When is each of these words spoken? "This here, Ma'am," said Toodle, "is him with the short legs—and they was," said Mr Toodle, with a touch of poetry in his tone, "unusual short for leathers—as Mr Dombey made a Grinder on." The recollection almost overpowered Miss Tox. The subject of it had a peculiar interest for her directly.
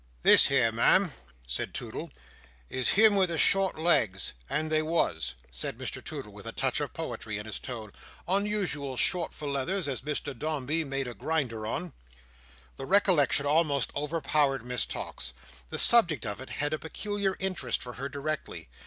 "This 0.23 0.47
here, 0.47 0.71
Ma'am," 0.71 1.11
said 1.45 1.75
Toodle, 1.75 2.09
"is 2.71 2.89
him 2.89 3.15
with 3.15 3.29
the 3.29 3.37
short 3.37 3.77
legs—and 3.77 4.71
they 4.71 4.81
was," 4.81 5.35
said 5.51 5.77
Mr 5.77 6.03
Toodle, 6.03 6.31
with 6.33 6.47
a 6.47 6.51
touch 6.51 6.79
of 6.79 6.91
poetry 6.95 7.37
in 7.37 7.45
his 7.45 7.59
tone, 7.59 7.93
"unusual 8.27 8.97
short 8.97 9.31
for 9.31 9.47
leathers—as 9.47 10.01
Mr 10.01 10.35
Dombey 10.35 10.83
made 10.83 11.07
a 11.07 11.13
Grinder 11.13 11.67
on." 11.67 11.93
The 12.77 12.87
recollection 12.87 13.45
almost 13.45 13.91
overpowered 13.95 14.65
Miss 14.65 14.87
Tox. 14.87 15.33
The 15.69 15.77
subject 15.77 16.25
of 16.25 16.41
it 16.41 16.49
had 16.49 16.73
a 16.73 16.79
peculiar 16.79 17.37
interest 17.39 17.83
for 17.83 17.93
her 17.93 18.09
directly. 18.09 18.69